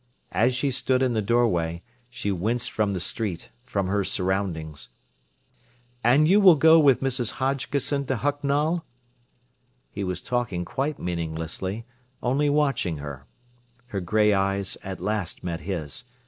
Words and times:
As 0.31 0.55
she 0.55 0.71
stood 0.71 1.03
in 1.03 1.13
the 1.13 1.21
doorway, 1.21 1.83
she 2.09 2.31
winced 2.31 2.71
from 2.71 2.93
the 2.93 2.99
street, 2.99 3.51
from 3.63 3.85
her 3.85 4.03
surroundings. 4.03 4.89
"And 6.03 6.27
you 6.27 6.39
will 6.41 6.55
go 6.55 6.79
with 6.79 7.01
Mrs. 7.01 7.33
Hodgkisson 7.33 8.07
to 8.07 8.15
Hucknall?" 8.17 8.83
He 9.91 10.03
was 10.03 10.23
talking 10.23 10.65
quite 10.65 10.97
meaninglessly, 10.97 11.85
only 12.23 12.49
watching 12.49 12.97
her. 12.97 13.27
Her 13.89 14.01
grey 14.01 14.33
eyes 14.33 14.75
at 14.83 14.99
last 14.99 15.43
met 15.43 15.59
his. 15.59 16.03